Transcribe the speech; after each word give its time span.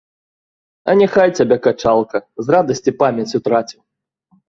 А 0.93 0.95
няхай 1.01 1.35
цябе 1.35 1.59
качалка, 1.69 2.25
з 2.47 2.59
радасці 2.59 2.99
памяць 3.05 3.31
утраціў. 3.43 3.81